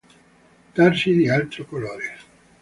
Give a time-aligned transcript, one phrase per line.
[0.73, 2.17] Tarsi di altro colore.